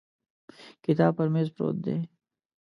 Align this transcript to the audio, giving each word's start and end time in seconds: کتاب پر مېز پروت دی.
کتاب 0.85 1.11
پر 1.17 1.27
مېز 1.33 1.47
پروت 1.55 1.77
دی. 1.85 1.95